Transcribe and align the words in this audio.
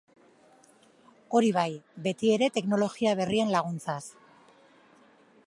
Hori 1.39 1.51
bai 1.57 1.67
beti 2.07 2.33
ere 2.39 2.49
teknologia 2.57 3.15
berrien 3.21 3.53
laguntzaz. 3.59 4.03